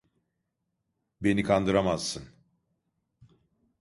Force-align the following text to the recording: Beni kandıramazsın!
Beni 1.21 1.43
kandıramazsın! 1.43 2.29